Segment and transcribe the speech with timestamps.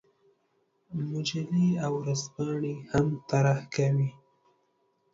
[1.11, 4.09] مجلې او ورځپاڼې هم طراحي کوي.